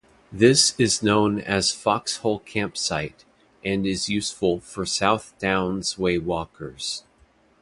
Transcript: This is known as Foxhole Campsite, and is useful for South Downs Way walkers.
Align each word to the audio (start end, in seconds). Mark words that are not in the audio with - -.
This 0.31 0.73
is 0.79 1.03
known 1.03 1.39
as 1.39 1.71
Foxhole 1.71 2.39
Campsite, 2.39 3.23
and 3.63 3.85
is 3.85 4.09
useful 4.09 4.59
for 4.59 4.83
South 4.83 5.37
Downs 5.37 5.95
Way 5.99 6.17
walkers. 6.17 7.03